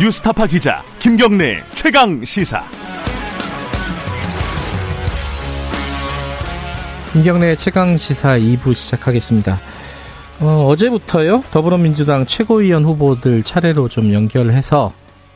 [0.00, 2.62] 뉴스타파 기자 김경래 최강 시사.
[7.12, 9.58] 김경래 최강 시사 2부 시작하겠습니다.
[10.40, 14.92] 어, 제부터요 더불어민주당 최고위원 후보들 차례로 좀 연결해서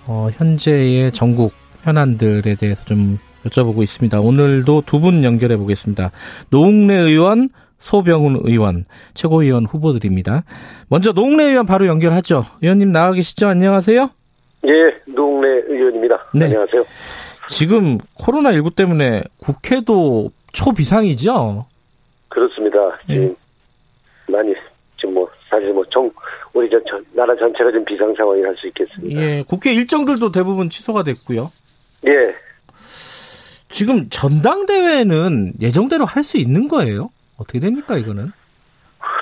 [0.06, 1.52] 어, 현재의 전국
[1.82, 4.20] 현안들에 대해서 좀 여쭤보고 있습니다.
[4.20, 6.12] 오늘도 두 분 연결해 보겠습니다.
[6.50, 7.48] 노웅래 의원,
[7.80, 8.84] 소병훈 의원,
[9.14, 10.44] 최고위원 후보들입니다.
[10.86, 12.44] 먼저 노웅래 의원 바로 연결하죠.
[12.60, 13.48] 의원님 나와 계시죠?
[13.48, 14.10] 안녕하세요.
[14.66, 16.26] 예, 노웅래 의원입니다.
[16.34, 16.44] 네.
[16.46, 16.84] 안녕하세요.
[17.48, 21.66] 지금 코로나19 때문에 국회도 초비상이죠?
[22.28, 22.78] 그렇습니다.
[23.10, 23.34] 예.
[24.28, 24.54] 많이
[24.98, 26.10] 지금 뭐 사실 뭐 정
[26.54, 29.20] 우리 저, 저 나라 전체가 좀 비상 상황이 할 수 있겠습니다.
[29.20, 31.50] 예, 국회 일정들도 대부분 취소가 됐고요.
[32.06, 32.34] 예.
[33.68, 37.10] 지금 전당대회는 예정대로 할 수 있는 거예요?
[37.38, 38.30] 어떻게 됩니까 이거는?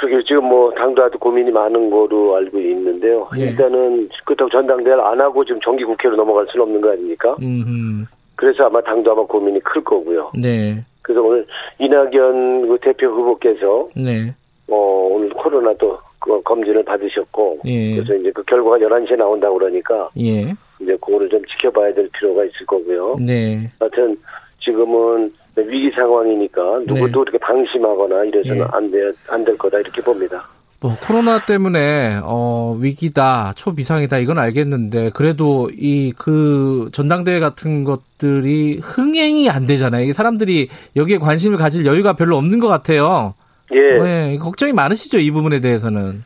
[0.00, 3.28] 그러게 지금 뭐 당도 아주 고민이 많은 거로 알고 있는데요.
[3.36, 3.42] 예.
[3.42, 7.36] 일단은 그렇다고 전당대회를 안 하고 지금 정기국회로 넘어갈 수는 없는 거 아닙니까?
[7.40, 8.06] 음흠.
[8.34, 10.32] 그래서 아마 당도 아마 고민이 클 거고요.
[10.34, 10.82] 네.
[11.02, 11.46] 그래서 오늘
[11.78, 14.34] 이낙연 그 대표 후보께서 네.
[14.70, 17.96] 어, 오늘 코로나도 그 검진을 받으셨고 예.
[17.96, 20.54] 그래서 이제 그 결과가 11시에 나온다고 그러니까 예.
[20.80, 23.16] 이제 그거를 좀 지켜봐야 될 필요가 있을 거고요.
[23.20, 23.70] 네.
[23.78, 24.16] 하여튼
[24.60, 25.30] 지금은
[25.66, 27.30] 위기 상황이니까 누구도 네.
[27.30, 28.66] 이렇게 방심하거나 이래서는 예.
[28.72, 30.48] 안돼 안 될 거다 이렇게 봅니다.
[30.82, 39.50] 뭐 코로나 때문에 어 위기다 초비상이다 이건 알겠는데 그래도 이 그 전당대회 같은 것들이 흥행이
[39.50, 40.04] 안 되잖아요.
[40.04, 43.34] 이게 사람들이 여기에 관심을 가질 여유가 별로 없는 것 같아요.
[43.72, 44.02] 예.
[44.02, 46.24] 네, 걱정이 많으시죠 이 부분에 대해서는.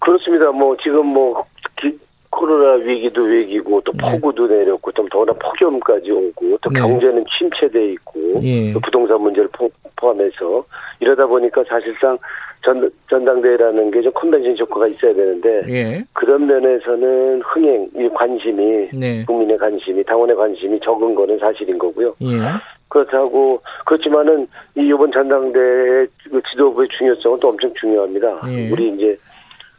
[0.00, 0.50] 그렇습니다.
[0.52, 1.42] 뭐 지금 뭐
[1.80, 1.98] 기,
[2.36, 4.12] 코로나 위기도 위기고 또 네.
[4.12, 4.58] 폭우도 네.
[4.58, 6.80] 내렸고 좀 더구나 폭염까지 오고 또 네.
[6.80, 8.72] 경제는 침체돼 있고 예.
[8.74, 10.64] 또 부동산 문제를 포, 함해서
[11.00, 12.18] 이러다 보니까 사실상
[12.62, 16.04] 전, 전당대회라는 게 좀 컨벤션 효과가 있어야 되는데 예.
[16.12, 19.24] 그런 면에서는 흥행, 이 관심이 네.
[19.24, 22.14] 국민의 관심이 당원의 관심이 적은 거는 사실인 거고요.
[22.22, 22.36] 예.
[22.88, 24.46] 그렇다고 그렇지만은
[24.76, 28.42] 이 이번 전당대회 그 지도부의 중요성은 또 엄청 중요합니다.
[28.48, 28.70] 예.
[28.70, 29.16] 우리 이제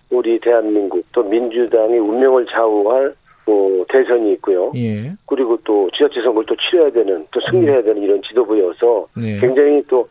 [0.09, 3.13] 우리 대한민국 또 민주당의 운명을 좌우할
[3.45, 4.71] 뭐 대선이 있고요.
[4.75, 5.13] 예.
[5.25, 9.39] 그리고 또 지자체 선거를 또 치러야 되는 또 승리해야 되는 이런 지도부여서 네.
[9.39, 10.07] 굉장히 또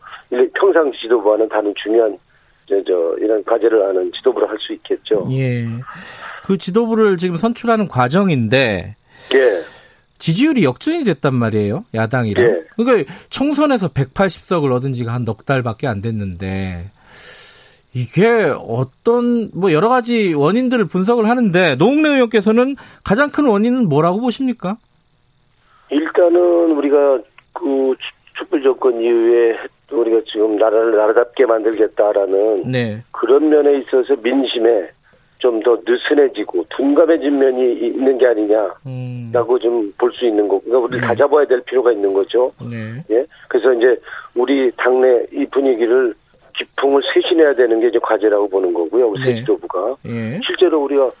[0.55, 2.17] 평상 지도부와는 다른 중요한
[2.67, 5.27] 저, 저 이런 과제를 하는 지도부를 할 수 있겠죠.
[5.31, 5.65] 예.
[6.45, 8.95] 그 지도부를 지금 선출하는 과정인데
[9.35, 9.61] 예.
[10.17, 11.85] 지지율이 역전이 됐단 말이에요.
[11.93, 12.43] 야당이랑.
[12.43, 12.63] 예.
[12.75, 16.89] 그러니까 총선에서 180석을 얻은 지가 한 넉 달밖에 안 됐는데
[17.97, 24.77] 이게 어떤 뭐 여러 가지 원인들을 분석을 하는데 노웅래 의원께서는 가장 큰 원인은 뭐라고 보십니까?
[25.89, 27.19] 일단은 우리가
[27.53, 27.95] 그
[28.37, 29.57] 촛불 정권 이후에
[29.91, 33.03] 우리가 지금 나라를 나라답게 만들겠다라는 네.
[33.11, 34.91] 그런 면에 있어서 민심에
[35.39, 39.59] 좀 더 느슨해지고 둔감해진 면이 있는 게 아니냐라고 음.
[39.61, 41.07] 좀볼 수 있는 거고 그러니까 우리 네.
[41.07, 42.51] 다 잡아야 될 필요가 있는 거죠.
[42.69, 43.03] 네.
[43.11, 43.25] 예.
[43.47, 43.99] 그래서 이제
[44.35, 46.13] 우리 당내 이 분위기를
[46.57, 49.13] 기풍을 쇄신해야 되는 게 이제 과제라고 보는 거고요.
[49.25, 49.35] 네.
[49.35, 50.39] 지도부가 예.
[50.45, 51.11] 실제로 우리가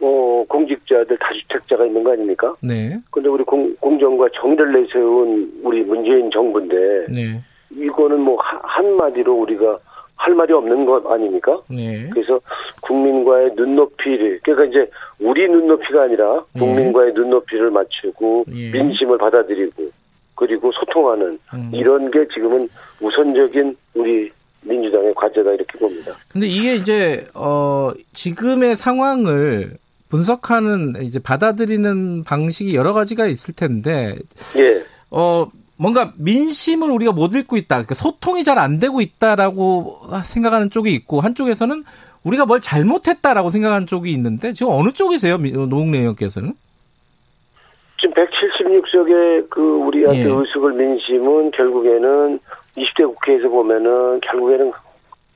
[0.00, 2.54] 어 공직자들 다주택자가 있는 거 아닙니까?
[2.60, 2.98] 네.
[3.10, 7.40] 근데 우리 공, 공정과 정의를 내세운 우리 문재인 정부인데 네.
[7.70, 9.78] 이거는 뭐 한마디로 우리가
[10.16, 11.60] 할 말이 없는 것 아닙니까?
[11.68, 12.08] 네.
[12.12, 12.40] 그래서
[12.82, 14.90] 국민과의 눈높이를 그러니까 이제
[15.20, 16.60] 우리 눈높이가 아니라 네.
[16.60, 18.70] 국민과의 눈높이를 맞추고 예.
[18.70, 19.90] 민심을 받아들이고
[20.36, 21.70] 그리고 소통하는 음.
[21.72, 22.68] 이런 게 지금은
[23.00, 24.30] 우선적인 우리
[24.64, 26.16] 민주당의 과제다 이렇게 봅니다.
[26.28, 29.76] 근데 이게 이제 어 지금의 상황을
[30.08, 34.16] 분석하는 이제 받아들이는 방식이 여러 가지가 있을 텐데
[34.56, 34.82] 예.
[35.10, 37.76] 어 뭔가 민심을 우리가 못 읽고 있다.
[37.76, 41.84] 그러니까 소통이 잘 안 되고 있다라고 생각하는 쪽이 있고 한쪽에서는
[42.22, 46.54] 우리가 뭘 잘못했다라고 생각하는 쪽이 있는데 지금 어느 쪽이세요, 노웅래 의원께서는?
[48.04, 50.24] 지금 176석의 그 우리한테 예.
[50.24, 52.38] 의석을 민심은 결국에는
[52.76, 54.72] 20대 국회에서 보면은 결국에는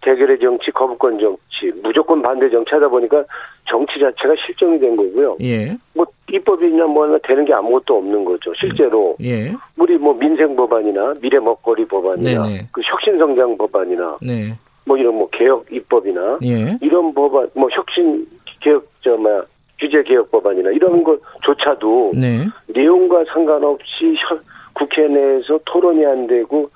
[0.02, 3.24] 대결의 정치, 거부권 정치, 무조건 반대 정치 하다 보니까
[3.68, 5.36] 정치 자체가 실정이 된 거고요.
[5.40, 5.70] 예.
[5.94, 8.52] 뭐 입법이냐 뭐나 되는 게 아무것도 없는 거죠.
[8.54, 9.52] 실제로 예.
[9.78, 12.68] 우리 뭐 민생 법안이나 미래 먹거리 법안이나 네네.
[12.72, 14.52] 그 혁신 성장 법안이나 네.
[14.84, 16.78] 뭐 이런 뭐 개혁 입법이나 예.
[16.82, 18.26] 이런 법안 뭐 혁신
[18.60, 19.42] 개혁 저 뭐야
[19.78, 22.46] 규제 개혁 법안이나 이런 것조차도 네.
[22.66, 24.38] 내용과 상관없이 혀-
[24.74, 26.70] 국회 내에서 토론이 안 되고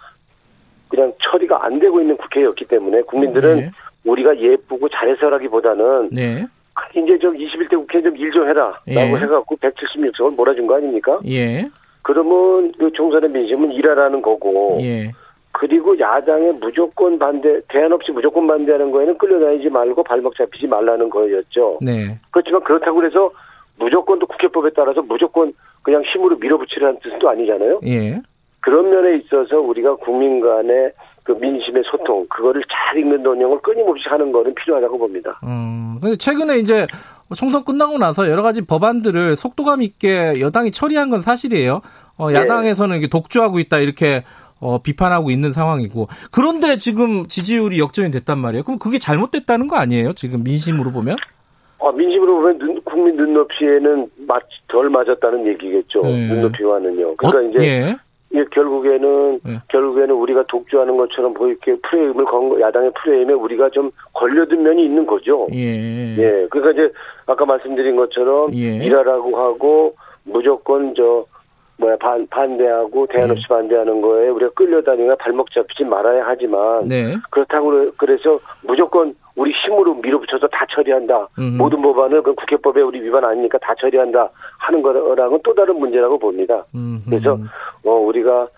[0.89, 3.71] 그냥 처리가 안 되고 있는 국회였기 때문에 국민들은 네.
[4.05, 6.45] 우리가 예쁘고 잘해서라기보다는 네.
[6.97, 8.95] 이제 좀 21대 국회 좀 일 좀 해라 예.
[8.95, 11.21] 라고 해갖고 176석을 몰아준 거 아닙니까?
[11.27, 11.69] 예.
[12.03, 15.11] 그러면 그 총선의 민심은 일하라는 거고 예.
[15.53, 21.79] 그리고 야당에 무조건 반대 대안 없이 무조건 반대하는 거에는 끌려다니지 말고 발목 잡히지 말라는 거였죠.
[21.83, 22.19] 네.
[22.31, 23.31] 그렇지만 그렇다고 해서
[23.79, 25.53] 무조건 또 국회법에 따라서 무조건
[25.83, 27.81] 그냥 힘으로 밀어붙이라는 뜻은 또 아니잖아요.
[27.87, 28.21] 예.
[28.61, 30.93] 그런 면에 있어서 우리가 국민 간의
[31.25, 35.41] 그 민심의 소통, 그거를 잘 읽는 논영을 끊임없이 하는 거는 필요하다고 봅니다.
[35.45, 36.87] 음, 근데 최근에 이제
[37.37, 41.81] 총선 끝나고 나서 여러 가지 법안들을 속도감 있게 여당이 처리한 건 사실이에요.
[42.19, 42.37] 어, 네.
[42.37, 44.23] 야당에서는 이게 독주하고 있다 이렇게
[44.63, 48.63] 어, 비판하고 있는 상황이고 그런데 지금 지지율이 역전이 됐단 말이에요.
[48.63, 50.13] 그럼 그게 잘못됐다는 거 아니에요?
[50.13, 51.17] 지금 민심으로 보면?
[51.81, 56.03] 아, 민심으로 보면 눈, 국민 눈높이에는 맞, 덜 맞았다는 얘기겠죠.
[56.03, 56.29] 네.
[56.29, 57.17] 눈높이와는요.
[57.17, 57.97] 그러니까 어, 이제 예.
[58.35, 59.59] 예, 결국에는 네.
[59.69, 65.49] 결국에는 우리가 독주하는 것처럼 보이게 프레임을 건 야당의 프레임에 우리가 좀 걸려든 면이 있는 거죠.
[65.53, 66.17] 예.
[66.17, 66.47] 예.
[66.51, 66.95] 그러니까 이제
[67.27, 68.77] 아까 말씀드린 것처럼 예.
[68.77, 69.95] 일하라고 하고
[70.25, 71.27] 무조건 저
[71.79, 73.55] 뭐야 반 반대하고 대안 없이 네.
[73.55, 77.17] 반대하는 거에 우리가 끌려다니면 발목 잡히지 말아야 하지만 네.
[77.31, 81.29] 그렇다고 그래서 무조건 우리 힘으로 밀어붙여서 다 처리한다.
[81.39, 81.57] 음.
[81.57, 86.65] 모든 법안을 그 국회법에 우리 위반 아니니까 다 처리한다 하는 거랑은 또 다른 문제라고 봅니다.
[86.75, 87.03] 음.
[87.09, 87.39] 그래서
[87.85, 88.49] 어 우리가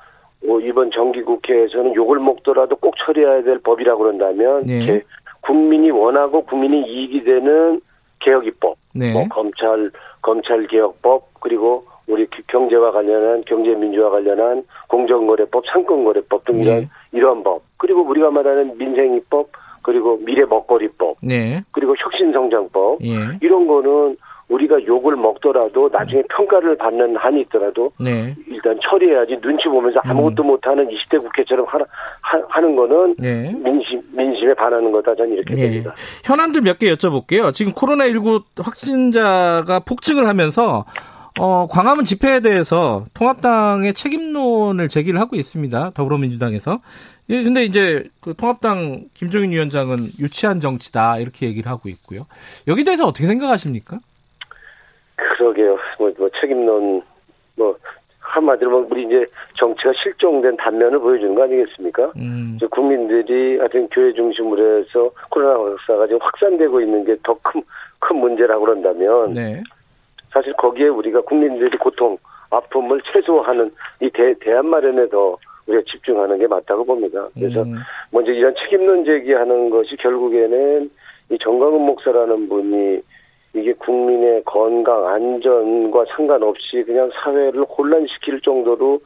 [0.46, 5.02] 뭐 이번 정기국회에서는 욕을 먹더라도 꼭 처리해야 될 법이라고 그런다면 네.
[5.40, 7.80] 국민이 원하고 국민이 이익이 되는
[8.20, 9.12] 개혁 입법, 네.
[9.12, 9.90] 뭐 검찰
[10.22, 16.88] 검찰 개혁법 그리고 우리 경제와 관련한 경제 민주화 관련한 공정거래법, 상권거래법 등 이런 네.
[17.12, 19.50] 이러한 법 그리고 우리가 말하는 민생입법
[19.82, 21.62] 그리고 미래 먹거리법 네.
[21.72, 23.38] 그리고 혁신성장법 예.
[23.40, 24.16] 이런 거는
[24.48, 28.34] 우리가 욕을 먹더라도 나중에 평가를 받는 한이 있더라도 네.
[28.46, 30.48] 일단 처리해야지 눈치 보면서 아무것도 음.
[30.48, 31.84] 못하는 20대 국회처럼 하나,
[32.20, 33.54] 하, 는 거는 네.
[33.64, 35.62] 민심 민심에 반하는 거다 저는 이렇게 네.
[35.62, 35.94] 봅니다.
[36.24, 37.54] 현안들 몇 개 여쭤볼게요.
[37.54, 40.84] 지금 코로나19 확진자가 폭증을 하면서
[41.40, 45.90] 어, 광화문 집회에 대해서 통합당의 책임론을 제기를 하고 있습니다.
[45.90, 46.80] 더불어민주당에서.
[47.30, 52.26] 예, 근데 이제 그 통합당 김종인 위원장은 유치한 정치다 이렇게 얘기를 하고 있고요.
[52.68, 53.98] 여기 대해서 어떻게 생각하십니까?
[55.16, 55.76] 그러게요.
[55.98, 57.02] 뭐, 뭐 책임론
[57.56, 57.76] 뭐
[58.20, 59.24] 한마디로 뭐 우리 이제
[59.58, 62.12] 정치가 실종된 단면을 보여주는 거 아니겠습니까?
[62.16, 62.58] 음.
[62.70, 67.62] 국민들이 하여튼 교회 중심으로 해서 코로나 확사가 지금 확산되고 있는 게 더 큰
[68.04, 69.62] 큰 문제라고 그런다면 네.
[70.34, 72.18] 사실 거기에 우리가 국민들이 고통,
[72.50, 73.70] 아픔을 최소화하는
[74.00, 75.36] 이 대, 대안 마련에 더
[75.66, 77.28] 우리가 집중하는 게 맞다고 봅니다.
[77.34, 77.76] 그래서 음.
[78.10, 80.90] 먼저 이런 책임론 제기하는 것이 결국에는
[81.30, 83.00] 이 정광훈 목사라는 분이
[83.54, 89.00] 이게 국민의 건강, 안전과 상관없이 그냥 사회를 혼란시킬 정도로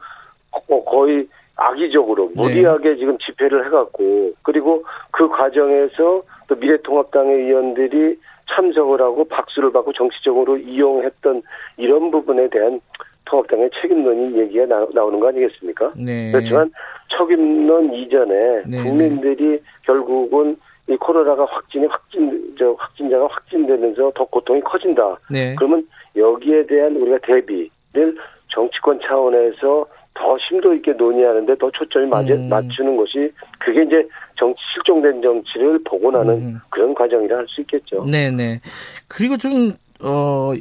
[0.87, 2.41] 거의 악의적으로 네.
[2.41, 2.95] 무리하게 네.
[2.97, 8.17] 지금 집회를 해갖고 그리고 그 과정에서 또 미래통합당의 의원들이
[8.55, 11.41] 참석을 하고 박수를 받고 정치적으로 이용했던
[11.77, 12.81] 이런 부분에 대한
[13.25, 15.93] 통합당의 책임론이 얘기가 나, 오는 거 아니겠습니까?
[15.95, 16.31] 네.
[16.31, 16.71] 그렇지만
[17.17, 18.83] 책임론 이전에 네.
[18.83, 20.57] 국민들이 결국은
[20.87, 25.17] 이 코로나가 확진이 확진 저 확진자가 확진되면서 더 고통이 커진다.
[25.29, 25.55] 네.
[25.55, 28.17] 그러면 여기에 대한 우리가 대비를
[28.47, 29.85] 정치권 차원에서
[30.19, 32.49] 더 심도 있게 논의하는데 더 초점이 맞, 음.
[32.49, 34.05] 맞추는 것이 그게 이제
[34.37, 36.59] 정치 실종된 정치를 복원하는 음.
[36.69, 38.03] 그런 과정이라 할 수 있겠죠.
[38.05, 38.59] 네네.
[39.07, 40.51] 그리고 좀 어.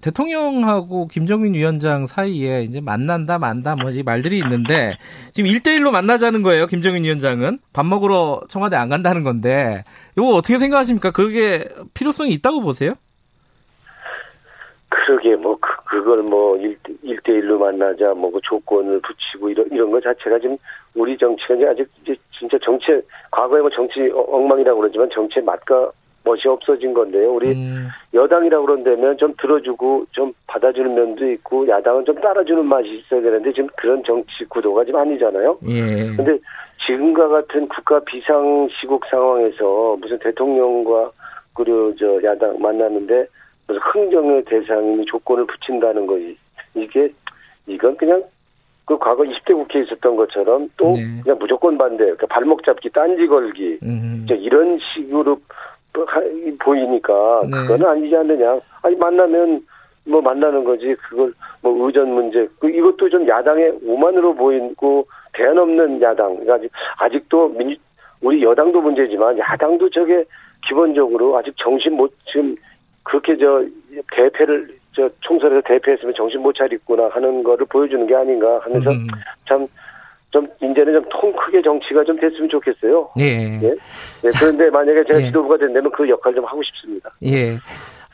[0.00, 4.98] 대통령하고 김정민 위원장 사이에 이제 만난다 만다 뭐 이 말들이 있는데
[5.32, 6.66] 지금 1대1로 만나자는 거예요.
[6.66, 9.82] 김정민 위원장은 밥 먹으러 청와대 안 간다는 건데
[10.18, 11.10] 이거 어떻게 생각하십니까?
[11.10, 11.64] 그게
[11.94, 12.92] 필요성이 있다고 보세요?
[15.04, 20.00] 그러게 뭐 그, 그걸 뭐 1, 대1로 만나자 뭐 그 조건을 붙이고 이런 이런 거
[20.00, 20.56] 자체가 지금
[20.94, 22.86] 우리 정치가 아직 이제 진짜 정치
[23.30, 25.92] 과거에 뭐 정치 엉망이라고 그러지만 정치의 맛과
[26.24, 27.32] 멋이 없어진 건데요.
[27.34, 27.88] 우리 음.
[28.14, 33.68] 여당이라고 그런다면 좀 들어주고 좀 받아주는 면도 있고 야당은 좀 따라주는 맛이 있어야 되는데 지금
[33.76, 35.58] 그런 정치 구도가 지금 아니잖아요.
[35.68, 36.16] 예.
[36.16, 36.38] 근데
[36.86, 41.10] 지금과 같은 국가 비상시국 상황에서 무슨 대통령과
[41.54, 43.26] 그리고 저 야당 만났는데
[43.66, 46.18] 무슨 흥정의 대상이 조건을 붙인다는 거
[46.74, 47.12] 이게
[47.66, 48.22] 이건 그냥
[48.84, 51.02] 그 과거 20대 국회에 있었던 것처럼 또 네.
[51.22, 54.26] 그냥 무조건 반대, 그러니까 발목 잡기, 딴지 걸기, 음.
[54.28, 55.38] 이런 식으로
[56.58, 57.50] 보이니까 네.
[57.50, 58.60] 그거는 아니지 않느냐.
[58.82, 59.64] 아니 만나면
[60.06, 60.94] 뭐 만나는 거지.
[60.96, 62.46] 그걸 뭐 의전 문제.
[62.58, 66.36] 그 이것도 좀 야당의 오만으로 보이고 대안 없는 야당.
[66.36, 67.76] 그러니까 아직 아직도 민
[68.20, 70.24] 우리 여당도 문제지만 야당도 저게
[70.66, 72.56] 기본적으로 아직 정신 못 지금
[73.04, 73.64] 그렇게 저
[74.12, 79.06] 대패를 저 총선에서 대패했으면 정신 못 차리구나 하는 거를 보여주는 게 아닌가 하면서 음.
[79.48, 83.10] 참좀 이제는 좀 통 크게 정치가 좀 됐으면 좋겠어요.
[83.20, 83.60] 예.
[83.62, 83.68] 예.
[83.70, 85.26] 네, 그런데 만약에 제가 예.
[85.26, 87.10] 지도부가 된다면 그 역할 좀 하고 싶습니다.
[87.24, 87.54] 예.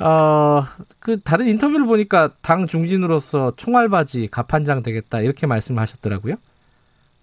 [0.05, 0.63] 어,
[1.01, 6.37] 그 다른 인터뷰를 보니까 당 중진으로서 총알바지 갑판장 되겠다 이렇게 말씀하셨더라고요.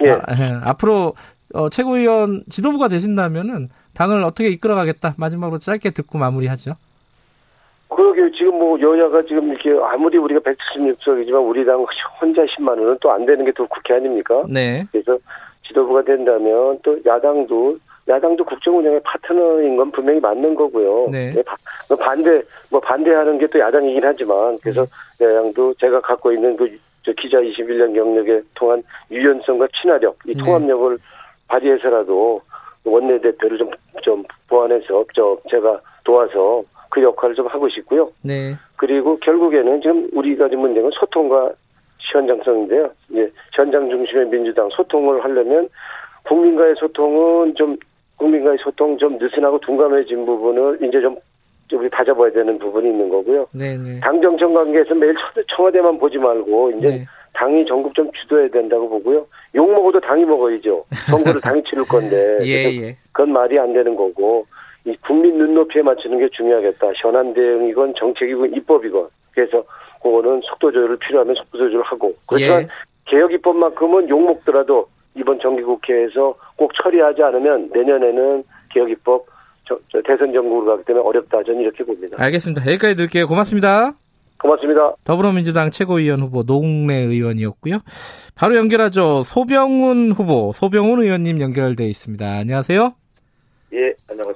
[0.04, 0.12] 예.
[0.12, 0.60] 아, 예.
[0.64, 1.14] 앞으로
[1.54, 6.74] 어, 최고위원 지도부가 되신다면은 당을 어떻게 이끌어가겠다 마지막으로 짧게 듣고 마무리하죠.
[7.89, 11.86] 어, 그러게 지금 뭐 여야가 지금 이렇게 아무리 우리가 176석이지만 우리 당
[12.22, 14.44] 혼자 10만 원은 또 안 되는 게 또 국회 아닙니까?
[14.50, 14.86] 네.
[14.91, 15.17] 그래서
[15.67, 17.77] 지도부가 된다면 또 야당도
[18.08, 21.10] 야당도 국정 운영의 파트너인 건 분명히 맞는 거고요.
[21.12, 21.34] 네.
[21.89, 24.86] 뭐 반대 뭐 반대하는 게 또 야당이긴 하지만 그래서
[25.20, 25.25] 네.
[25.25, 26.77] 야당도 제가 갖고 있는 그
[27.17, 30.44] 기자 21년 경력에 통한 유연성과 친화력, 이 네.
[30.44, 30.98] 통합력을
[31.48, 32.41] 발휘해서라도
[32.84, 33.72] 원내 대표를 좀,
[34.03, 38.10] 좀 보완해서, 저, 제가 도와서 그 역할을 좀 하고 싶고요.
[38.24, 38.56] 네.
[38.75, 41.51] 그리고 결국에는 지금 우리가 지금 문제는 소통과
[42.12, 42.89] 현장성인데요.
[43.10, 45.67] 이제 현장 중심의 민주당 소통을 하려면
[46.24, 47.77] 국민과의 소통은 좀
[48.17, 51.15] 국민과의 소통 좀 느슨하고 둔감해진 부분을 이제 좀
[51.74, 53.48] 우리 다잡아야 되는 부분이 있는 거고요.
[53.51, 53.77] 네네.
[53.77, 54.00] 네.
[54.00, 55.13] 당 정청 관계에서 매일
[55.56, 57.06] 청와대만 보지 말고 이제 네.
[57.34, 59.25] 당이 전국 좀 주도해야 된다고 보고요.
[59.56, 60.86] 욕 먹어도 당이 먹어야죠.
[61.10, 62.39] 선거를 당이 치를 건데.
[62.44, 62.98] 예, 예.
[63.12, 64.67] 그건 말이 안 되는 거고 이
[65.06, 66.88] 국민 눈높이에 맞추는 게 중요하겠다.
[67.01, 69.08] 현안 대응이건 정책이건 입법이건.
[69.32, 69.63] 그래서
[70.01, 72.13] 그거는 속도 조절을 필요하면 속도 조절을 하고.
[72.27, 72.67] 그렇지만 예.
[73.06, 79.25] 개혁 입법만큼은 욕 먹더라도 이번 정기국회에서 꼭 처리하지 않으면 내년에는 개혁 입법
[79.67, 81.44] 저, 저 대선 정국으로 가기 때문에 어렵다.
[81.44, 82.15] 저는 이렇게 봅니다.
[82.20, 82.62] 알겠습니다.
[82.67, 83.27] 여기까지 드릴게요.
[83.27, 83.94] 고맙습니다.
[84.39, 84.94] 고맙습니다.
[85.03, 87.79] 더불어민주당 최고위원 후보 노웅래 의원이었고요.
[88.36, 89.24] 바로 연결하죠.
[89.24, 92.25] 소병훈 후보, 소병훈 의원님 연결돼 있습니다.
[92.25, 92.94] 안녕하세요.
[93.74, 93.94] 예.
[94.08, 94.36] 소병훈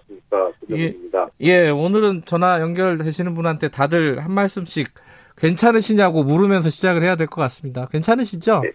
[0.69, 1.27] 입니다.
[1.41, 4.89] 예, 예, 오늘은 전화 연결되시는 분한테 다들 한 말씀씩
[5.37, 7.87] 괜찮으시냐고 물으면서 시작을 해야 될 것 같습니다.
[7.87, 8.61] 괜찮으시죠?
[8.63, 8.71] 네.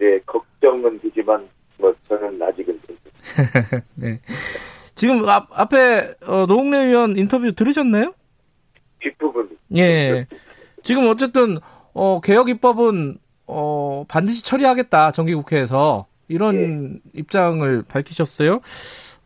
[0.00, 2.78] 네, 걱정은 되지만 뭐 저는 아직은
[3.96, 4.20] 네.
[4.94, 8.14] 지금 앞, 앞에 어, 노웅래 의원 인터뷰 들으셨나요?
[9.00, 9.56] 뒷부분.
[9.76, 10.26] 예.
[10.82, 11.58] 지금 어쨌든
[11.92, 17.18] 어, 개혁 입법은 어, 반드시 처리하겠다 정기국회에서 이런 예.
[17.20, 18.60] 입장을 밝히셨어요.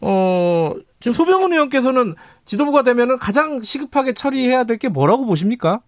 [0.01, 5.81] 어, 지금 소병훈 의원께서는 지도부가 되면은 가장 시급하게 처리해야 될 게 뭐라고 보십니까?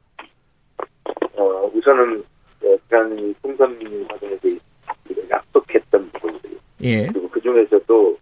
[1.37, 2.21] 어, 우선은
[2.65, 3.79] 어, 지난 총선
[4.09, 4.49] 과정에서
[5.31, 7.07] 약속했던 부분들 예.
[7.07, 8.19] 그리고 그 중에서도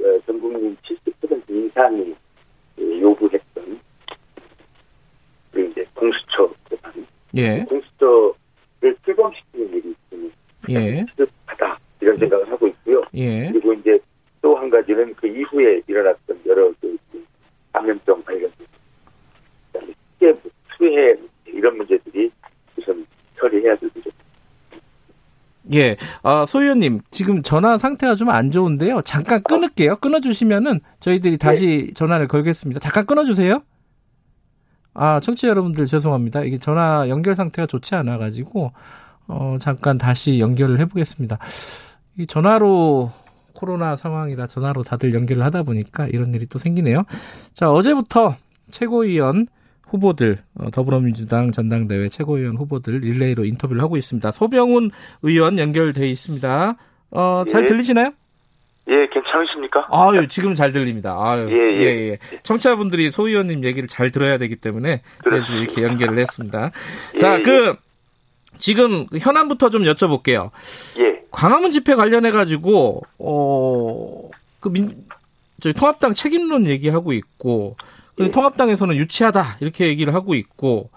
[0.00, 2.14] 어, 전 국민 70% 이상이
[2.78, 3.80] 요구했던
[5.52, 7.06] 그 이제 공수처 법안,
[7.36, 7.64] 예.
[7.68, 10.32] 공수처를 출범시키는 일이 있으면
[10.70, 11.04] 예.
[11.10, 13.02] 시급하다 이런 생각을 하고 있고요.
[13.14, 13.50] 예.
[13.52, 13.98] 그리고 이제
[14.42, 16.96] 또 한 가지는 그 이후에 일어났던 여러 그
[17.74, 18.50] 감염병 관련,
[19.72, 20.34] 그다음에 수해,
[20.76, 21.14] 수해
[21.46, 22.30] 이런 문제들이
[22.78, 23.06] 우선
[23.38, 24.10] 처리해야 되죠.
[25.80, 29.00] 예, 아, 소 의원님, 지금 전화 상태가 좀 안 좋은데요.
[29.02, 29.96] 잠깐 끊을게요.
[29.96, 31.94] 끊어주시면은 저희들이 다시 네.
[31.94, 32.80] 전화를 걸겠습니다.
[32.80, 33.62] 잠깐 끊어주세요.
[34.94, 36.42] 아, 청취자 여러분들 죄송합니다.
[36.42, 38.72] 이게 전화 연결 상태가 좋지 않아가지고,
[39.28, 41.38] 어, 잠깐 다시 연결을 해보겠습니다.
[42.18, 43.10] 이 전화로
[43.54, 47.04] 코로나 상황이라 전화로 다들 연결을 하다 보니까 이런 일이 또 생기네요.
[47.54, 48.36] 자, 어제부터
[48.70, 49.46] 최고위원
[49.90, 54.30] 후보들 어, 더불어민주당 전당대회 최고위원 후보들 릴레이로 인터뷰를 하고 있습니다.
[54.30, 54.90] 소병훈
[55.22, 56.76] 의원 연결돼 있습니다.
[57.10, 57.66] 어, 잘 예.
[57.66, 58.12] 들리시나요?
[58.88, 59.86] 예, 괜찮으십니까?
[59.90, 61.16] 아유, 지금 잘 들립니다.
[61.18, 61.82] 아유, 예, 예.
[61.82, 62.18] 예, 예.
[62.42, 66.70] 청취자분들이 소 의원님 얘기를 잘 들어야 되기 때문에 그래서 이렇게 연결을 했습니다.
[67.14, 67.42] 예, 자, 예.
[67.42, 67.76] 그
[68.58, 70.50] 지금 현안부터 좀 여쭤볼게요.
[70.98, 71.20] 예.
[71.30, 74.90] 광화문 집회 관련해 가지고 어그 민
[75.60, 77.76] 저희 통합당 책임론 얘기하고 있고
[78.26, 78.30] 예.
[78.30, 80.90] 통합당에서는 유치하다 이렇게 얘기를 하고 있고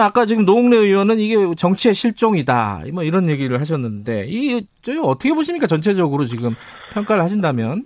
[0.00, 4.66] 아까 지금 노웅래 의원은 이게 정치의 실종이다 뭐 이런 얘기를 하셨는데 이
[5.02, 6.54] 어떻게 보십니까 전체적으로 지금
[6.94, 7.84] 평가를 하신다면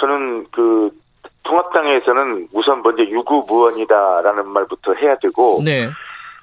[0.00, 0.90] 저는 그
[1.44, 5.86] 통합당에서는 우선 먼저 유구무원이다라는 말부터 해야 되고 네.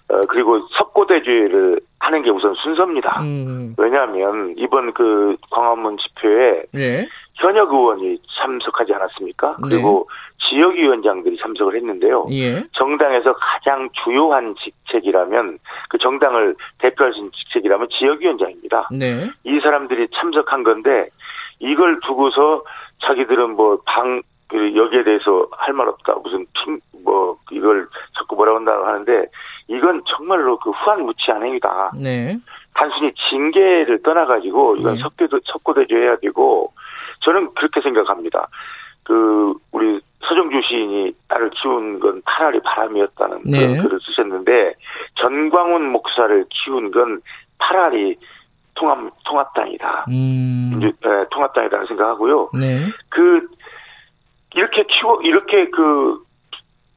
[0.10, 3.22] 어, 그리고 석고대주의를 하는 게 우선 순서입니다.
[3.22, 3.76] 음.
[3.78, 7.08] 왜냐하면 이번 그 광화문 집회에 네.
[7.36, 9.58] 현역 의원이 참석하지 않았습니까?
[9.62, 10.16] 그리고 네.
[10.50, 12.28] 지역위원장들이 참석을 했는데요.
[12.32, 12.64] 예.
[12.74, 18.90] 정당에서 가장 주요한 직책이라면 그 정당을 대표할 수 있는 직책이라면 지역위원장입니다.
[18.92, 19.30] 네.
[19.44, 21.10] 이 사람들이 참석한 건데
[21.60, 22.64] 이걸 두고서
[23.06, 27.88] 자기들은 뭐방 그 여기에 대해서 할 말 없다 무슨 핑 뭐 이걸
[28.18, 29.26] 자꾸 뭐라고 한다고 하는데
[29.68, 31.92] 이건 정말로 그 후한무치한 행위다.
[31.96, 32.38] 네.
[32.74, 35.02] 단순히 징계를 떠나가지고 이건 네.
[35.02, 36.74] 석대도 석고대조해야 되고
[37.22, 38.48] 저는 그렇게 생각합니다.
[39.10, 43.60] 그 우리 서정주 시인이 딸을 키운 건 파라리 바람이었다는 네.
[43.60, 44.74] 그런 글을 쓰셨는데
[45.16, 47.22] 전광훈 목사를 키운 건
[47.58, 48.16] 파라리
[48.76, 50.06] 통합 통합당이다.
[50.10, 50.80] 음.
[50.80, 50.90] 네,
[51.32, 52.52] 통합당이라는 생각하고요.
[52.54, 52.86] 네.
[53.10, 53.48] 그
[54.54, 56.24] 이렇게 키워 이렇게 그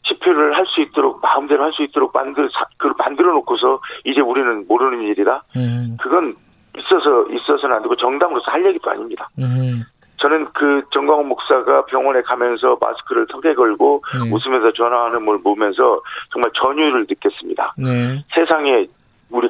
[0.05, 5.01] 집회를 할 수 있도록 마음대로 할 수 있도록 만들 그 만들어 놓고서 이제 우리는 모르는
[5.03, 5.45] 일이다.
[5.57, 5.97] 음.
[6.01, 6.37] 그건
[6.77, 9.31] 있어서 있어서는 안 되고 정당으로서 할 얘기도 아닙니다.
[9.39, 9.83] 음.
[10.23, 14.31] 저는 그 정광훈 목사가 병원에 가면서 마스크를 턱에 걸고 네.
[14.31, 16.01] 웃으면서 전화하는 걸 보면서
[16.33, 17.75] 정말 전율을 느꼈습니다.
[17.77, 18.25] 네.
[18.33, 18.87] 세상에
[19.31, 19.49] 우리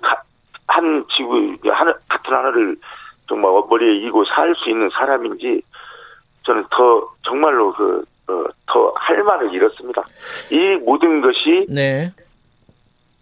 [0.66, 2.76] 한 지구 하늘 같은 하늘을
[3.28, 5.60] 정말 머리에 이고 살 수 있는 사람인지
[6.44, 10.02] 저는 더 정말로 그 어, 더할 말을 잃었습니다.
[10.50, 12.10] 이 모든 것이 네.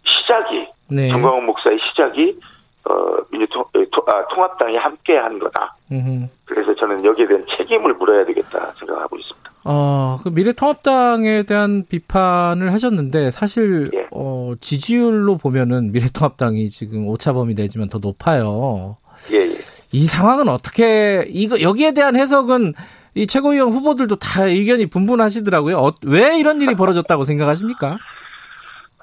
[0.05, 1.09] 시작이 네.
[1.09, 2.39] 정광훈 목사의 시작이
[2.85, 2.93] 어,
[3.31, 3.63] 민주통,
[4.07, 5.75] 아, 통합당이 함께 한 거다.
[5.91, 6.27] 음흠.
[6.45, 9.51] 그래서 저는 여기에 대한 책임을 물어야 되겠다 생각하고 있습니다.
[9.63, 14.07] 어, 그 미래통합당에 대한 비판을 하셨는데 사실 예.
[14.11, 18.97] 어, 지지율로 보면은 미래통합당이 지금 오차범위 내지만 더 높아요.
[19.33, 19.87] 예, 예.
[19.91, 22.73] 이 상황은 어떻게 이거 여기에 대한 해석은
[23.13, 25.77] 이 최고위원 후보들도 다 의견이 분분하시더라고요.
[25.77, 27.97] 어, 왜 이런 일이 벌어졌다고 생각하십니까?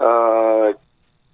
[0.01, 0.73] 어,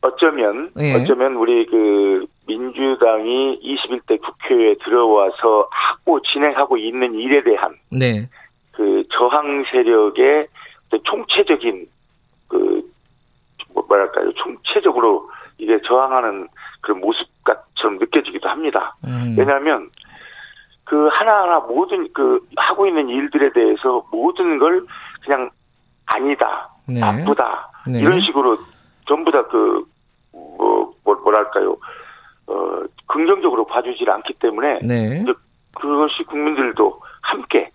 [0.04, 0.94] 어쩌면 예.
[0.94, 8.28] 어쩌면 우리 그 민주당이 21대 국회에 들어와서 하고 진행하고 있는 일에 대한 네.
[8.72, 10.48] 그 저항 세력의
[11.04, 11.86] 총체적인
[12.48, 12.82] 그뭐
[13.88, 16.48] 뭐랄까요 총체적으로 이게 저항하는
[16.82, 18.94] 그런 모습처럼 느껴지기도 합니다.
[19.04, 19.34] 음.
[19.38, 19.88] 왜냐하면
[20.84, 24.84] 그 하나하나 모든 그 하고 있는 일들에 대해서 모든 걸
[25.24, 25.48] 그냥
[26.04, 27.00] 아니다, 네.
[27.00, 28.00] 나쁘다 네.
[28.00, 28.58] 이런 식으로
[29.06, 29.93] 전부 다 그
[30.34, 31.76] 뭐, 뭐 뭐랄까요
[32.46, 35.20] 어 긍정적으로 봐주질 않기 때문에 네.
[35.22, 35.32] 이제
[35.74, 37.70] 그것이 국민들도 함께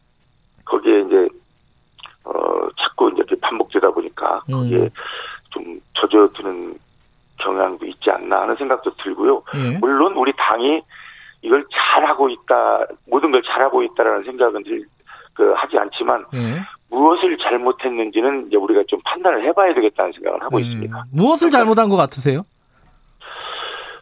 [0.66, 1.28] 거기에 이제
[2.26, 2.34] 어
[2.78, 4.90] 자꾸 이제 반복되다 보니까 거기에 음.
[5.52, 6.78] 좀 젖어드는
[7.40, 9.42] 경향도 있지 않나 하는 생각도 들고요.
[9.56, 9.78] 예.
[9.80, 10.82] 물론 우리 당이
[11.42, 14.86] 이걸 잘하고 있다, 모든 걸 잘하고 있다라는 생각은 들,
[15.34, 16.62] 그, 하지 않지만, 예.
[16.90, 20.62] 무엇을 잘못했는지는 이제 우리가 좀 판단을 해봐야 되겠다는 생각을 하고 음.
[20.62, 21.06] 있습니다.
[21.14, 22.44] 무엇을 잘못한 것 같으세요?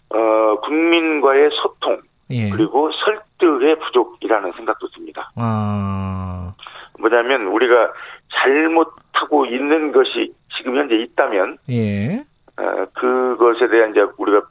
[0.10, 2.50] 어, 국민과의 소통, 예.
[2.50, 5.30] 그리고 설득의 부족이라는 생각도 듭니다.
[5.36, 6.54] 아.
[7.00, 7.92] 뭐냐면, 우리가
[8.34, 12.24] 잘못하고 있는 것이 지금 현재 있다면, 예.
[12.58, 14.42] 어, 그것에 대한 이제 우리가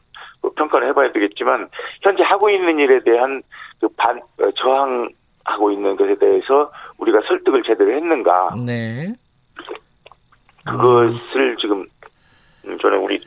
[0.43, 1.69] 뭐 평가를 해봐야 되겠지만
[2.03, 3.43] 현재 하고 있는 일에 대한
[3.81, 5.09] 그 반, 어, 저항
[5.47, 8.55] 하고 있는 것에 대해서 우리가 설득을 제대로 했는가.
[8.67, 9.15] 네.
[10.65, 11.57] 그것을 음.
[11.61, 11.87] 지금
[12.83, 13.21] 저는 우리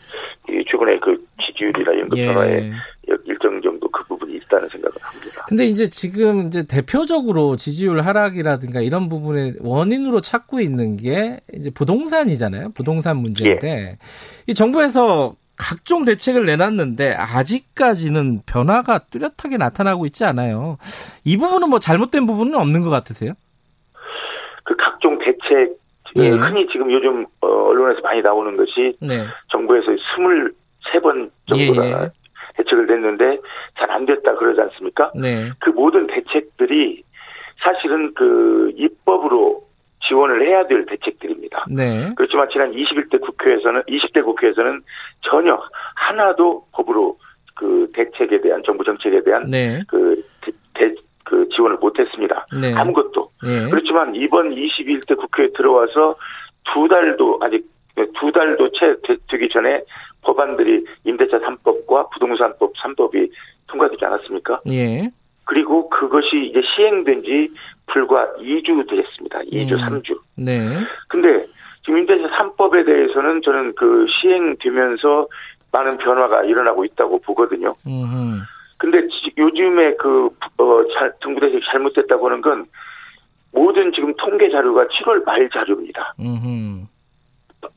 [0.69, 2.71] 최근에 그 지지율이나 연금 변화에 예.
[3.25, 5.45] 일정 정도 그 부분이 있다는 생각을 합니다.
[5.47, 12.71] 근데 이제 지금 이제 대표적으로 지지율 하락이라든가 이런 부분의 원인으로 찾고 있는 게 이제 부동산이잖아요.
[12.73, 13.97] 부동산 문제인데 예.
[14.47, 20.77] 이 정부에서 각종 대책을 내놨는데 아직까지는 변화가 뚜렷하게 나타나고 있지 않아요.
[21.25, 23.33] 이 부분은 뭐 잘못된 부분은 없는 것 같으세요?
[24.63, 25.77] 그 각종 대책
[26.15, 26.29] 예.
[26.29, 29.25] 흔히 지금 요즘 어, 언론에서 많이 나오는 것이 네.
[29.51, 32.11] 정부에서 23번 정도가 예, 예.
[32.57, 33.39] 대책을 냈는데
[33.77, 35.11] 잘 안 됐다 그러지 않습니까?
[35.13, 35.51] 네.
[35.59, 37.03] 그 모든 대책들이
[37.61, 39.61] 사실은 그 입법으로
[40.07, 41.38] 지원을 해야 될 대책들입니다.
[41.69, 42.11] 네.
[42.15, 44.81] 그렇지만 지난 21대 국회에서는 20대 국회에서는
[45.21, 45.59] 전혀
[45.95, 47.17] 하나도 법으로
[47.55, 49.81] 그 대책에 대한 정부 정책에 대한 네.
[49.87, 50.23] 그,
[50.73, 50.93] 대,
[51.25, 52.47] 그 지원을 못했습니다.
[52.59, 52.73] 네.
[52.73, 53.29] 아무것도.
[53.43, 53.69] 네.
[53.69, 56.15] 그렇지만 이번 21대 국회에 들어와서
[56.73, 57.65] 두 달도 아직
[58.19, 58.95] 두 달도 채
[59.29, 59.81] 되기 전에
[60.21, 63.29] 법안들이 임대차 3법과 부동산법 3법이
[63.67, 64.61] 통과되지 않았습니까?
[64.67, 65.09] 예.
[65.49, 67.51] 그리고 그것이 이제 시행된 지
[67.87, 69.39] 불과 2주 되겠습니다.
[69.51, 69.77] 2주, 음.
[69.79, 70.19] 3주.
[70.35, 70.77] 네.
[71.07, 71.43] 근데
[71.83, 75.27] 지금 임대차 3법에 대해서는 저는 그 시행되면서
[75.71, 77.73] 많은 변화가 일어나고 있다고 보거든요.
[77.87, 78.41] 음.
[78.77, 78.99] 근데
[79.39, 82.65] 요즘에 그, 어, 잘, 정부 대책이 잘못됐다고 하는 건
[83.51, 86.13] 모든 지금 통계 자료가 7월 말 자료입니다.
[86.19, 86.85] 음.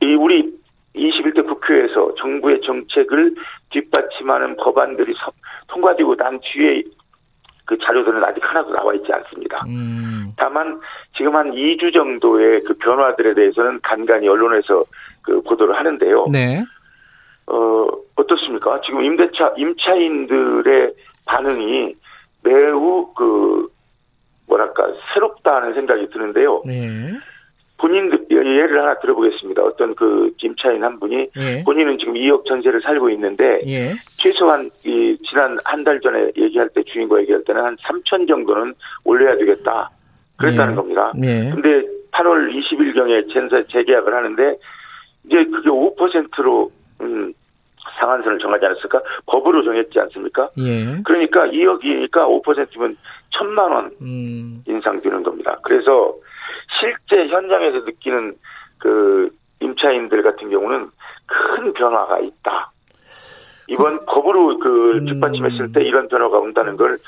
[0.02, 0.52] 이 우리
[0.94, 3.35] 21대 국회에서 정부의 정책을
[3.70, 5.14] 뒷받침하는 법안들이
[5.68, 6.82] 통과되고 난 뒤에
[7.64, 9.62] 그 자료들은 아직 하나도 나와 있지 않습니다.
[9.66, 10.33] 음.
[10.37, 10.81] 다만
[11.16, 14.85] 지금 한 2주 정도의 그 변화들에 대해서는 간간히 언론에서
[15.22, 16.27] 그 보도를 하는데요.
[16.33, 16.64] 네.
[17.46, 18.81] 어, 어떻습니까?
[18.85, 20.94] 지금 임대차, 임차인들의
[21.27, 21.94] 반응이
[22.42, 23.68] 매우 그,
[24.48, 26.62] 뭐랄까, 새롭다는 생각이 드는데요.
[26.66, 27.12] 네.
[27.83, 29.61] 본인들 예를 하나 들어보겠습니다.
[29.62, 31.62] 어떤 그 임차인 한 분이 예.
[31.64, 33.95] 본인은 지금 2억 전세를 살고 있는데 예.
[34.18, 38.73] 최소한 이 지난 한 달 전에 얘기할 때 주인과 얘기할 때는 한 3천 정도는
[39.05, 39.90] 올려야 되겠다.
[40.37, 40.77] 그랬다는 예.
[40.77, 41.12] 겁니다.
[41.25, 41.51] 예.
[41.51, 44.57] 근데 8월 20일 경에 전세 재계약을 하는데
[45.27, 47.33] 이제 그게 5%로 음
[47.99, 49.01] 상한선을 정하지 않았을까?
[49.27, 50.49] 법으로 정했지 않습니까?
[50.59, 51.03] 예.
[51.05, 52.97] 그러니까 2억이니까 5%면
[53.33, 54.62] 1천만 원 음.
[54.68, 55.59] 인상되는 겁니다.
[55.62, 56.14] 그래서
[56.81, 58.37] 실제 현장에서 느끼는
[58.78, 60.90] 그 임차인들 같은 경우는
[61.26, 62.72] 큰 변화가 있다.
[63.68, 65.07] 이번 그, 법으로 그 음.
[65.07, 66.98] 뒷받침했을 때 이런 변화가 온다는 걸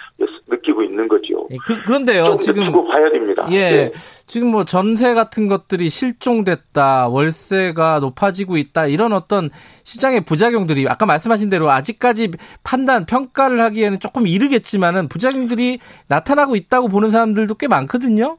[0.49, 1.47] 느끼고 있는 거죠.
[1.51, 3.47] 예, 그, 런데요 지금 두고 봐야 됩니다.
[3.51, 3.93] 예, 네.
[4.27, 9.51] 지금 뭐 전세 같은 것들이 실종됐다, 월세가 높아지고 있다 이런 어떤
[9.83, 12.31] 시장의 부작용들이 아까 말씀하신 대로 아직까지
[12.63, 18.39] 판단 평가를 하기에는 조금 이르겠지만은 부작용들이 나타나고 있다고 보는 사람들도 꽤 많거든요.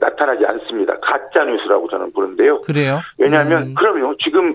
[0.00, 0.98] 나타나지 않습니다.
[1.00, 2.60] 가짜 뉴스라고 저는 보는데요.
[2.62, 3.00] 그래요?
[3.18, 3.74] 왜냐하면 음.
[3.74, 4.16] 그럼요.
[4.22, 4.54] 지금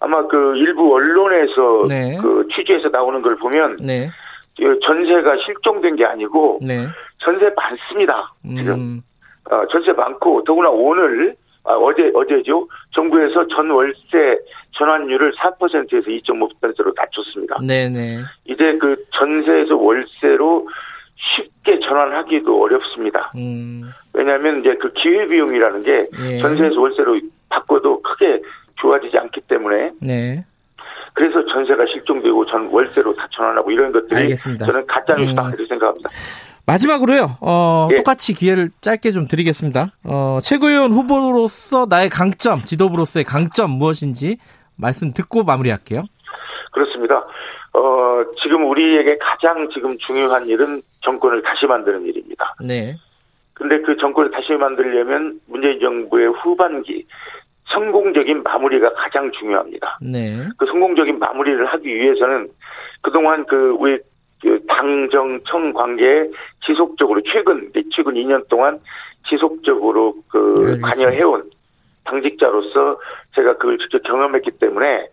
[0.00, 2.18] 아마 그 일부 언론에서 네.
[2.20, 4.10] 그 취재해서 나오는 걸 보면 네.
[4.58, 6.86] 전세가 실종된 게 아니고 네.
[7.18, 8.32] 전세 많습니다.
[8.42, 9.02] 지금 음.
[9.50, 14.38] 어, 전세 많고 더구나 오늘 아, 어제 어제죠 정부에서 전 월세
[14.72, 17.58] 전환율을 4%에서 2.5%로 낮췄습니다.
[17.66, 18.20] 네네.
[18.46, 20.68] 이제 그 전세에서 월세로
[21.20, 23.30] 쉽게 전환하기도 어렵습니다.
[23.36, 23.90] 음.
[24.12, 26.40] 왜냐하면 이제 그 기회 비용이라는 게 예.
[26.40, 28.42] 전세에서 월세로 바꿔도 크게
[28.80, 30.44] 좋아지지 않기 때문에 네.
[31.12, 34.66] 그래서 전세가 실종되고 전 월세로 다 전환하고 이런 것들이 알겠습니다.
[34.66, 35.48] 저는 가짜 뉴스다 음.
[35.48, 36.10] 이렇게 생각합니다.
[36.66, 37.36] 마지막으로요.
[37.40, 37.96] 어, 예.
[37.96, 39.92] 똑같이 기회를 짧게 좀 드리겠습니다.
[40.04, 44.38] 어, 최고위원 후보로서 나의 강점, 지도부로서의 강점 무엇인지
[44.76, 46.04] 말씀 듣고 마무리할게요.
[46.72, 47.26] 그렇습니다.
[47.72, 52.54] 어, 지금 우리에게 가장 지금 중요한 일은 정권을 다시 만드는 일입니다.
[52.60, 52.96] 네.
[53.54, 57.06] 근데 그 정권을 다시 만들려면 문재인 정부의 후반기
[57.66, 59.98] 성공적인 마무리가 가장 중요합니다.
[60.02, 60.48] 네.
[60.56, 62.48] 그 성공적인 마무리를 하기 위해서는
[63.02, 63.98] 그동안 그 우리
[64.42, 66.30] 그 당정청 관계에
[66.64, 68.80] 지속적으로 최근 최근 2년 동안
[69.28, 71.50] 지속적으로 그 관여해온
[72.04, 72.98] 당직자로서
[73.34, 75.06] 제가 그걸 직접 경험했기 때문에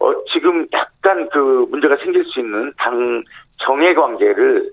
[0.00, 3.22] 어 지금 약간 그 문제가 생길 수 있는 당
[3.58, 4.70] 정의 관계를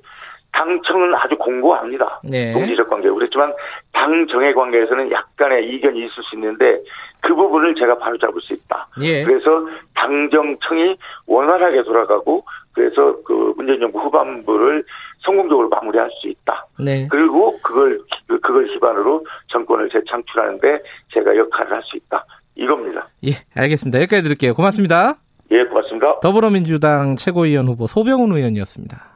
[0.53, 2.21] 당청은 아주 공고합니다.
[2.23, 2.53] 네.
[2.53, 3.09] 동지적 관계.
[3.09, 3.53] 그렇지만
[3.93, 6.81] 당 정의 관계에서는 약간의 이견이 있을 수 있는데
[7.21, 8.87] 그 부분을 제가 바로잡을 수 있다.
[9.01, 9.23] 예.
[9.23, 14.83] 그래서 당정청이 원활하게 돌아가고 그래서 그 문재인 정부 후반부를
[15.19, 16.65] 성공적으로 마무리할 수 있다.
[16.79, 17.07] 네.
[17.09, 20.83] 그리고 그걸 그걸 기반으로 정권을 재창출하는데
[21.13, 22.25] 제가 역할을 할 수 있다.
[22.55, 23.07] 이겁니다.
[23.25, 23.99] 예, 알겠습니다.
[24.01, 24.53] 여기까지 드릴게요.
[24.53, 25.15] 고맙습니다.
[25.51, 26.19] 예, 고맙습니다.
[26.19, 29.11] 더불어민주당 최고위원 후보 소병훈 의원이었습니다.